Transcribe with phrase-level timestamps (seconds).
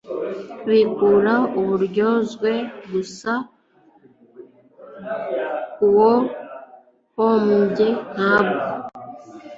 [0.69, 2.51] bikura uburyozwe
[2.91, 3.33] gusa
[5.75, 8.59] k uwahombye ntabwo